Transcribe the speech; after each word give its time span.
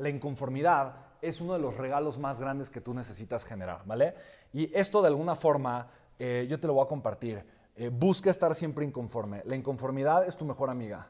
la 0.00 0.08
inconformidad 0.08 0.94
es 1.20 1.42
uno 1.42 1.52
de 1.52 1.58
los 1.58 1.76
regalos 1.76 2.18
más 2.18 2.40
grandes 2.40 2.70
que 2.70 2.80
tú 2.80 2.94
necesitas 2.94 3.44
generar, 3.44 3.82
¿vale? 3.84 4.14
Y 4.52 4.74
esto 4.76 5.02
de 5.02 5.08
alguna 5.08 5.34
forma 5.34 5.88
eh, 6.18 6.46
yo 6.48 6.58
te 6.58 6.66
lo 6.66 6.72
voy 6.74 6.84
a 6.84 6.88
compartir. 6.88 7.44
Eh, 7.76 7.90
busca 7.90 8.30
estar 8.30 8.54
siempre 8.54 8.84
inconforme. 8.84 9.42
La 9.44 9.56
inconformidad 9.56 10.26
es 10.26 10.36
tu 10.36 10.46
mejor 10.46 10.70
amiga. 10.70 11.06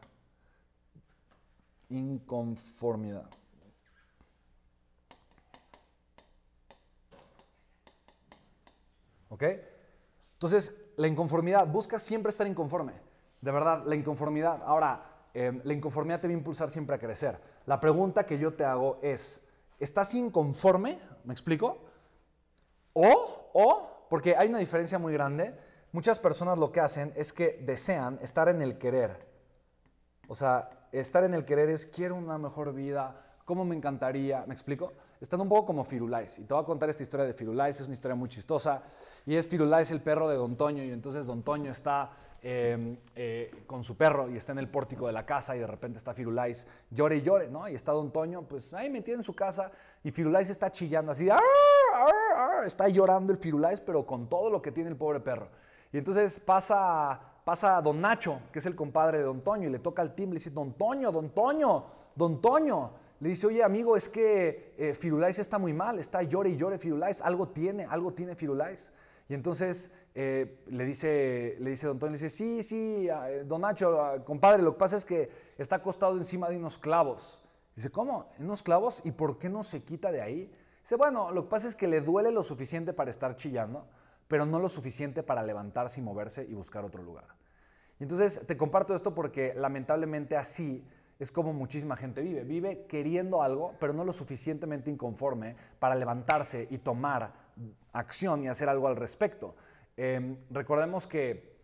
Inconformidad. 1.89 3.31
¿Ok? 9.29 9.45
Entonces, 10.33 10.75
la 10.97 11.07
inconformidad, 11.07 11.65
busca 11.69 12.01
siempre 12.01 12.31
estar 12.31 12.47
inconforme. 12.49 12.95
De 13.41 13.53
verdad, 13.53 13.85
la 13.87 13.95
inconformidad. 13.95 14.63
Ahora, 14.65 15.20
em, 15.35 15.61
la 15.65 15.73
inconformidad 15.73 16.21
te 16.21 16.27
va 16.27 16.33
a 16.33 16.37
impulsar 16.37 16.71
siempre 16.71 16.97
a 16.97 16.99
crecer. 16.99 17.41
La 17.67 17.81
pregunta 17.81 18.25
que 18.25 18.39
yo 18.39 18.55
te 18.55 18.65
hago 18.65 18.99
es, 19.03 19.43
¿estás 19.79 20.15
inconforme? 20.15 20.99
¿Me 21.25 21.33
explico? 21.33 21.79
O, 22.93 23.51
o, 23.53 24.07
porque 24.09 24.37
hay 24.37 24.49
una 24.49 24.59
diferencia 24.59 24.99
muy 24.99 25.13
grande. 25.13 25.55
Muchas 25.93 26.19
personas 26.19 26.59
lo 26.59 26.73
que 26.73 26.81
hacen 26.81 27.13
es 27.17 27.33
que 27.33 27.61
desean 27.63 28.19
estar 28.23 28.49
en 28.49 28.63
el 28.63 28.79
querer. 28.79 29.27
O 30.29 30.35
sea, 30.35 30.89
estar 30.93 31.25
en 31.25 31.35
el 31.35 31.45
querer 31.45 31.69
es 31.69 31.87
quiero 31.87 32.15
una 32.15 32.39
mejor 32.39 32.73
vida, 32.73 33.30
cómo 33.51 33.65
me 33.65 33.75
encantaría, 33.75 34.45
¿me 34.47 34.55
explico? 34.55 34.93
Están 35.21 35.41
un 35.41 35.49
poco 35.49 35.67
como 35.67 35.83
Firulais. 35.83 36.39
Y 36.39 36.45
te 36.45 36.55
voy 36.55 36.63
a 36.63 36.65
contar 36.65 36.89
esta 36.89 37.03
historia 37.03 37.27
de 37.27 37.35
Firulais, 37.35 37.81
es 37.81 37.87
una 37.89 37.95
historia 37.95 38.15
muy 38.15 38.29
chistosa. 38.29 38.81
Y 39.27 39.35
es 39.35 39.49
Firulais 39.49 39.91
el 39.91 40.01
perro 40.01 40.29
de 40.29 40.37
Don 40.37 40.55
Toño, 40.57 40.85
y 40.85 40.93
entonces 40.93 41.27
Don 41.27 41.43
Toño 41.43 41.73
está 41.73 42.13
em, 42.43 42.97
eh, 43.17 43.65
con 43.67 43.83
su 43.83 43.97
perro 43.97 44.31
y 44.31 44.37
está 44.37 44.53
en 44.53 44.61
el 44.61 44.69
pórtico 44.69 45.09
de 45.09 45.13
la 45.13 45.27
casa 45.27 45.57
y 45.57 45.59
de 45.59 45.67
repente 45.67 45.99
está 45.99 46.15
Firulais, 46.15 46.65
llore 46.93 47.17
y 47.17 47.23
llore, 47.23 47.51
¿no? 47.51 47.69
Y 47.69 47.75
está 47.75 47.91
Don 47.91 48.13
Toño, 48.13 48.43
pues 48.43 48.73
ahí 48.73 48.89
metido 48.89 49.17
en 49.17 49.25
su 49.25 49.35
casa 49.35 49.73
y 50.05 50.13
Firulais 50.13 50.49
está 50.49 50.71
chillando 50.71 51.11
así, 51.11 51.29
está 52.65 52.87
llorando 52.87 53.33
el 53.33 53.39
Firulais, 53.39 53.81
pero 53.81 54.07
con 54.07 54.29
todo 54.29 54.49
lo 54.49 54.63
que 54.63 54.71
tiene 54.71 54.91
el 54.91 54.97
pobre 54.97 55.19
perro. 55.19 55.49
Y 55.93 55.99
entonces 55.99 56.39
pasa, 56.39 57.21
pasa 57.45 57.83
Don 57.83 58.01
Nacho, 58.01 58.43
que 58.53 58.61
es 58.61 58.67
el 58.67 58.77
compadre 58.77 59.19
de 59.19 59.25
Don 59.25 59.41
Toño, 59.41 59.69
y 59.69 59.73
le 59.73 59.81
toca 59.81 60.03
el 60.03 60.15
timbre 60.15 60.37
y 60.37 60.39
dice, 60.39 60.51
Don 60.51 60.75
Toño, 60.75 61.11
Don 61.11 61.31
Toño, 61.31 61.85
Don 62.15 62.41
Toño 62.41 63.10
le 63.21 63.29
dice, 63.29 63.47
oye 63.47 63.63
amigo, 63.63 63.97
es 63.97 64.09
que 64.09 64.75
eh, 64.79 64.95
Firulais 64.95 65.39
está 65.39 65.59
muy 65.59 65.75
mal, 65.75 65.99
está 65.99 66.23
llore 66.23 66.51
y 66.51 66.57
llore 66.57 66.79
Firulais, 66.79 67.21
algo 67.21 67.49
tiene, 67.49 67.85
algo 67.85 68.13
tiene 68.13 68.35
Firulais. 68.35 68.93
Y 69.29 69.35
entonces 69.35 69.91
eh, 70.15 70.63
le, 70.67 70.85
dice, 70.85 71.57
le 71.61 71.71
dice 71.71 71.87
Don 71.87 71.99
Toño, 71.99 72.13
le 72.13 72.19
dice, 72.19 72.31
sí, 72.31 72.63
sí, 72.63 73.09
eh, 73.09 73.45
Don 73.47 73.61
Nacho, 73.61 74.03
ah, 74.03 74.25
compadre, 74.25 74.63
lo 74.63 74.73
que 74.73 74.79
pasa 74.79 74.97
es 74.97 75.05
que 75.05 75.31
está 75.59 75.77
acostado 75.77 76.17
encima 76.17 76.49
de 76.49 76.57
unos 76.57 76.79
clavos. 76.79 77.43
Dice, 77.77 77.91
¿cómo? 77.91 78.31
¿En 78.39 78.47
unos 78.47 78.63
clavos? 78.63 79.03
¿Y 79.05 79.13
por 79.13 79.39
qué 79.39 79.51
no 79.51 79.63
se 79.63 79.83
quita 79.83 80.11
de 80.11 80.23
ahí? 80.23 80.51
Dice, 80.83 80.97
bueno, 80.97 81.31
lo 81.31 81.45
que 81.45 81.51
pasa 81.51 81.69
es 81.69 81.77
que 81.77 81.87
le 81.87 82.01
duele 82.01 82.33
lo 82.33 82.43
suficiente 82.43 82.95
para 82.95 83.11
estar 83.11 83.37
chillando, 83.37 83.87
pero 84.29 84.47
no 84.47 84.59
lo 84.59 84.69
suficiente 84.69 85.23
para 85.23 85.43
levantarse 85.43 86.01
y 86.01 86.03
moverse 86.03 86.47
y 86.49 86.55
buscar 86.55 86.85
otro 86.85 87.03
lugar. 87.03 87.27
Y 87.99 88.05
entonces 88.05 88.47
te 88.47 88.57
comparto 88.57 88.95
esto 88.95 89.15
porque 89.15 89.53
lamentablemente 89.55 90.37
así 90.37 90.83
es 91.21 91.31
como 91.31 91.53
muchísima 91.53 91.97
gente 91.97 92.23
vive. 92.23 92.45
Vive 92.45 92.87
queriendo 92.87 93.43
algo, 93.43 93.75
pero 93.79 93.93
no 93.93 94.05
lo 94.05 94.13
suficientemente 94.13 94.91
inconforme 94.91 95.55
para 95.79 95.95
levantarse 95.95 96.67
y 96.71 96.79
tomar 96.79 97.33
acción 97.93 98.43
y 98.43 98.49
hacer 98.49 98.71
algo 98.71 98.89
al 98.89 98.97
respecto. 98.97 99.55
Em, 99.99 100.39
recordemos 100.51 101.07
que 101.07 101.61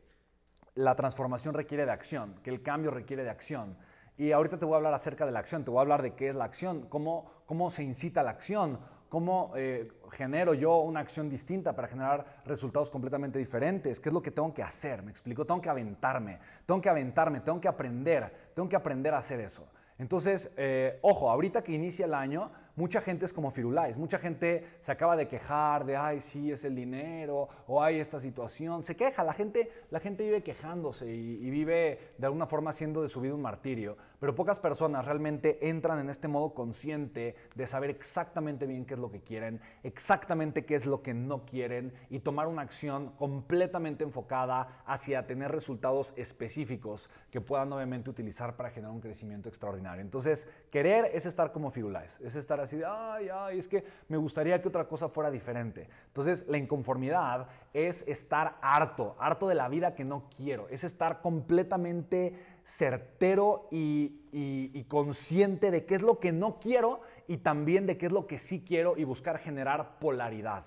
la 0.75 0.95
transformación 0.95 1.55
requiere 1.55 1.87
de 1.87 1.93
acción, 1.93 2.35
que 2.43 2.51
el 2.51 2.63
cambio 2.63 2.91
requiere 2.91 3.25
de 3.25 3.31
acción. 3.31 3.79
Y 4.19 4.33
ahorita 4.33 4.59
te 4.59 4.67
voy 4.67 4.75
a 4.75 4.77
hablar 4.77 4.93
acerca 4.93 5.25
de 5.25 5.33
la 5.33 5.39
acción, 5.39 5.65
te 5.65 5.71
voy 5.71 5.79
a 5.79 5.83
hablar 5.83 6.03
de 6.03 6.15
qué 6.15 6.29
es 6.29 6.35
la 6.35 6.45
acción, 6.45 6.87
cómo, 6.91 7.31
cómo 7.47 7.71
se 7.71 7.83
incita 7.83 8.23
la 8.23 8.31
acción, 8.31 8.79
cómo 9.09 9.53
eh, 9.57 9.89
genero 10.11 10.55
yo 10.55 10.79
una 10.79 11.01
acción 11.01 11.29
distinta 11.29 11.75
para 11.75 11.89
generar 11.89 12.43
resultados 12.45 12.91
completamente 12.91 13.39
diferentes, 13.39 14.01
qué 14.01 14.09
es 14.09 14.15
lo 14.15 14.23
que 14.23 14.31
tengo 14.31 14.53
que 14.53 14.63
hacer, 14.63 15.03
me 15.03 15.11
explico, 15.11 15.45
tengo 15.45 15.61
que 15.61 15.71
aventarme, 15.71 16.39
tengo 16.65 16.81
que 16.81 16.89
aventarme, 16.89 17.41
tengo 17.41 17.61
que 17.61 17.69
aprender, 17.69 18.51
tengo 18.55 18.69
que 18.69 18.77
aprender 18.77 19.15
a 19.15 19.19
hacer 19.19 19.41
eso. 19.41 19.67
Entonces, 19.99 20.53
eh, 20.57 20.99
ojo, 21.03 21.31
ahorita 21.31 21.63
que 21.63 21.73
inicia 21.73 22.05
el 22.05 22.15
año, 22.15 22.51
mucha 22.77 23.01
gente 23.01 23.25
es 23.25 23.33
como 23.33 23.51
Firulais, 23.51 23.97
mucha 23.97 24.19
gente 24.19 24.67
se 24.81 24.93
acaba 24.93 25.17
de 25.17 25.27
quejar 25.27 25.87
de, 25.87 25.97
ay, 25.97 26.21
sí, 26.21 26.53
es 26.53 26.65
el 26.65 26.77
dinero, 26.77 27.49
o 27.67 27.83
hay 27.83 27.99
esta 27.99 28.21
situación, 28.21 28.83
se 28.83 28.95
queja, 28.95 29.25
la 29.25 29.33
gente, 29.33 29.73
la 29.91 29.99
gente 29.99 30.25
vive 30.25 30.43
quejándose 30.43 31.07
y, 31.07 31.51
vive 31.51 32.13
de 32.19 32.27
alguna 32.27 32.47
forma 32.47 32.71
haciendo 32.71 33.01
de 33.01 33.09
su 33.09 33.23
vida 33.23 33.35
un 33.35 33.41
martirio, 33.41 33.97
pero 34.21 34.35
pocas 34.35 34.59
personas 34.59 35.07
realmente 35.07 35.71
entran 35.71 35.99
en 35.99 36.11
este 36.11 36.29
modo 36.29 36.53
consciente 36.53 37.35
de 37.55 37.67
saber 37.67 37.89
exactamente 37.89 38.67
bien 38.67 38.85
qué 38.85 38.95
es 38.95 39.01
lo 39.01 39.11
que 39.11 39.21
quieren, 39.21 39.61
exactamente 39.83 40.67
qué 40.67 40.75
es 40.75 40.85
lo 40.85 41.01
que 41.01 41.15
no 41.15 41.47
quieren 41.47 41.95
y 42.11 42.19
tomar 42.19 42.47
una 42.47 42.61
acción 42.61 43.13
completamente 43.13 44.05
enfocada 44.05 44.83
hacia 44.85 45.27
tener 45.27 45.51
resultados 45.51 46.13
específicos 46.17 47.09
que 47.31 47.41
puedan 47.41 47.73
obviamente 47.73 48.11
utilizar 48.11 48.55
para 48.57 48.71
generar 48.71 48.93
un 48.93 49.01
crecimiento 49.01 49.49
extraordinario. 49.49 49.86
Entonces, 49.95 50.49
querer 50.71 51.11
es 51.15 51.27
estar 51.27 51.53
como 51.53 51.71
Firulais, 51.71 52.21
es 52.21 52.37
estar 52.37 52.61
así 52.61 52.77
de, 52.77 52.85
ay, 52.85 53.29
ay, 53.33 53.59
es 53.59 53.69
que 53.69 53.85
me 54.09 54.17
gustaría 54.17 54.61
que 54.61 54.69
otra 54.69 54.89
cosa 54.89 55.09
fuera 55.09 55.31
diferente. 55.31 55.89
Entonces, 56.09 56.45
la 56.49 56.59
inconformidad 56.59 57.49
es 57.73 58.07
estar 58.09 58.57
harto, 58.61 59.17
harto 59.19 59.49
de 59.49 59.55
la 59.55 59.69
vida 59.69 59.95
que 59.95 60.05
no 60.05 60.29
quiero, 60.37 60.69
es 60.69 60.85
estar 60.85 61.21
completamente 61.21 62.35
certero 62.65 63.69
y, 63.71 64.21
y, 64.33 64.85
consciente 64.85 65.71
de 65.71 65.87
qué 65.87 65.95
es 65.95 66.03
lo 66.03 66.19
que 66.19 66.33
no 66.33 66.59
quiero 66.59 67.01
y 67.29 67.39
también 67.39 67.87
de 67.87 67.97
qué 67.97 68.07
es 68.07 68.13
lo 68.13 68.27
que 68.27 68.39
sí 68.39 68.65
quiero 68.67 68.97
y 68.97 69.05
buscar 69.05 69.39
generar 69.39 69.99
polaridad. 70.01 70.67